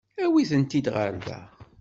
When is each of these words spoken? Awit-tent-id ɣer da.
Awit-tent-id 0.23 0.87
ɣer 0.95 1.11
da. 1.25 1.39